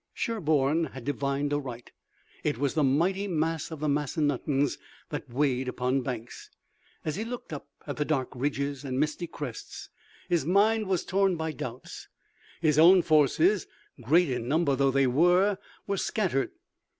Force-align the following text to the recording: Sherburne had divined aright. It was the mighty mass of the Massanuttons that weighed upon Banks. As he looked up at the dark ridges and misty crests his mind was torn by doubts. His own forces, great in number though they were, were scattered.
Sherburne 0.15 0.85
had 0.93 1.05
divined 1.05 1.53
aright. 1.53 1.91
It 2.43 2.57
was 2.57 2.73
the 2.73 2.83
mighty 2.83 3.27
mass 3.27 3.69
of 3.69 3.81
the 3.81 3.87
Massanuttons 3.87 4.79
that 5.09 5.29
weighed 5.29 5.67
upon 5.67 6.01
Banks. 6.01 6.49
As 7.05 7.17
he 7.17 7.23
looked 7.23 7.53
up 7.53 7.67
at 7.85 7.97
the 7.97 8.03
dark 8.03 8.29
ridges 8.33 8.83
and 8.83 8.99
misty 8.99 9.27
crests 9.27 9.89
his 10.27 10.43
mind 10.43 10.87
was 10.87 11.05
torn 11.05 11.35
by 11.35 11.51
doubts. 11.51 12.07
His 12.61 12.79
own 12.79 13.03
forces, 13.03 13.67
great 14.01 14.31
in 14.31 14.47
number 14.47 14.75
though 14.75 14.89
they 14.89 15.05
were, 15.05 15.59
were 15.85 15.97
scattered. 15.97 16.49